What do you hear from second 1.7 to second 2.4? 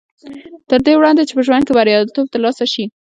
برياليتوب تر